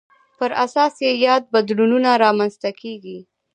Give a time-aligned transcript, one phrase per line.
[0.37, 3.17] پر اساس یې یاد بدلونونه رامنځته کېږي.